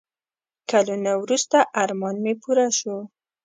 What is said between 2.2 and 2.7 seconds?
مې پوره